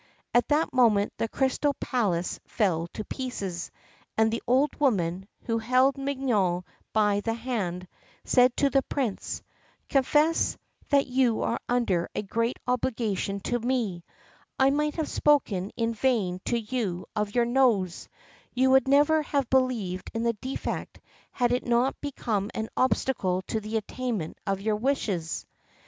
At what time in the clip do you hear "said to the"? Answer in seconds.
8.25-8.81